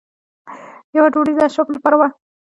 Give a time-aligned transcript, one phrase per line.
[0.95, 2.07] یوه ډوډۍ د اشرافو لپاره وه.